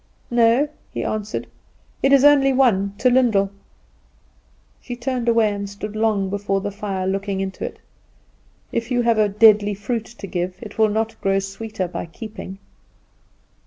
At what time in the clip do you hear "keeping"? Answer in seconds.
12.07-12.57